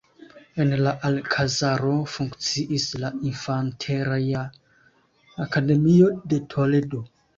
En 0.63 0.71
la 0.85 0.91
alkazaro 1.09 1.91
funkciis 2.15 2.87
la 3.03 3.11
Infanteria 3.33 4.41
Akademio 5.47 6.11
de 6.33 6.41
Toledo. 6.57 7.05